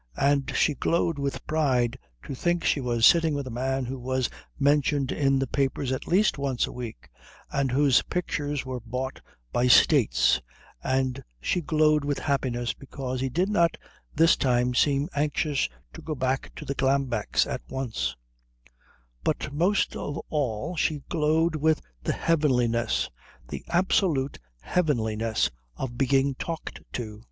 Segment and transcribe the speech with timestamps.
[0.17, 4.31] And she glowed with pride to think she was sitting with a man who was
[4.57, 7.07] mentioned in the papers at least once a week
[7.51, 9.21] and whose pictures were bought
[9.53, 10.41] by States,
[10.83, 13.77] and she glowed with happiness because he did not
[14.11, 18.15] this time seem anxious to go back to the Glambecks' at once;
[19.23, 23.11] but most of all she glowed with the heavenliness,
[23.49, 27.19] the absolute heavenliness of being talked to.